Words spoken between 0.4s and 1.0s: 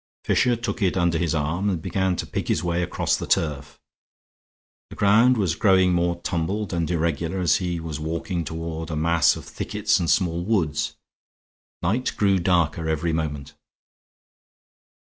took it